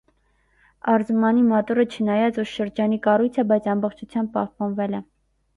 [0.93, 5.05] Արզումանի մատուռը չնայած ուշ շրջանի կառույց է, բայց ամբողջությամբ պահպանվել է։